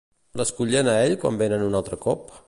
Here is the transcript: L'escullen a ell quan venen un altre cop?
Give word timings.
L'escullen 0.39 0.89
a 0.93 0.95
ell 1.03 1.13
quan 1.25 1.39
venen 1.43 1.67
un 1.67 1.79
altre 1.81 2.01
cop? 2.07 2.25